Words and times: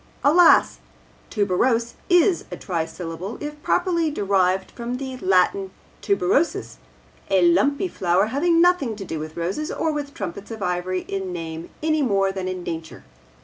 Alas! 0.23 0.79
tuberose 1.29 1.93
is 2.09 2.45
a 2.49 2.57
trisyllable 2.57 3.37
if 3.39 3.61
properly 3.61 4.09
derived 4.09 4.71
from 4.71 4.95
the 4.97 5.15
Latin 5.17 5.69
tuberosus, 6.01 6.77
the 7.29 7.43
lumpy 7.43 7.87
flower, 7.87 8.25
having 8.33 8.59
nothing 8.59 8.95
to 8.95 9.05
do 9.05 9.19
with 9.19 9.37
roses 9.37 9.71
or 9.71 9.91
with 9.91 10.15
trumpets 10.15 10.49
of 10.49 10.63
ivory 10.63 11.01
in 11.01 11.31
name 11.31 11.69
any 11.83 12.01
more 12.01 12.31
than 12.31 12.47
in 12.47 12.63
nature. 12.63 13.03